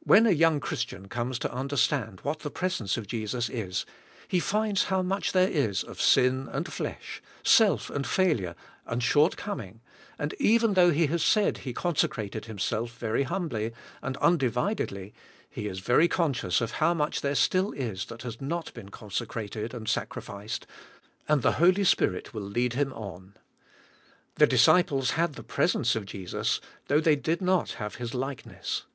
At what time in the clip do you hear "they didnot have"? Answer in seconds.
27.00-27.94